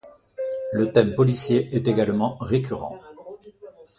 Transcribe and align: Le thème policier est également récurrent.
Le 0.73 0.91
thème 0.91 1.13
policier 1.13 1.69
est 1.75 1.87
également 1.87 2.35
récurrent. 2.41 2.97